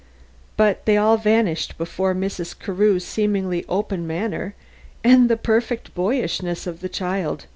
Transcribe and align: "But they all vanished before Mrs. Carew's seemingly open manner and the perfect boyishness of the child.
"But 0.57 0.85
they 0.87 0.97
all 0.97 1.15
vanished 1.17 1.77
before 1.77 2.15
Mrs. 2.15 2.57
Carew's 2.57 3.05
seemingly 3.05 3.63
open 3.69 4.07
manner 4.07 4.55
and 5.03 5.29
the 5.29 5.37
perfect 5.37 5.93
boyishness 5.93 6.65
of 6.65 6.79
the 6.79 6.89
child. 6.89 7.45